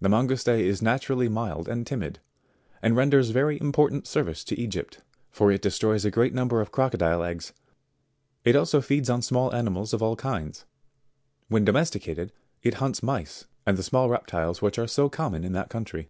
[0.00, 2.18] The Mangouste is naturally mild and timid,
[2.82, 7.22] and renders very important service to Egypt, for it destroys a great number of crocodile
[7.22, 7.52] eggs;
[8.44, 10.64] it also feeds on small animals of all kinds.
[11.46, 12.32] When domesticated
[12.64, 16.08] it hunts mice and the small reptiles which are so common in that country.